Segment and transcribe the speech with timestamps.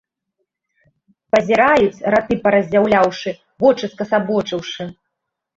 [1.35, 3.29] Пазіраюць, раты паразяўляўшы,
[3.65, 4.83] вочы скасабочыўшы!